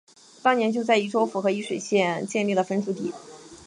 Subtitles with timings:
[0.41, 3.13] 当年就在沂州府和沂水县建立了分驻地。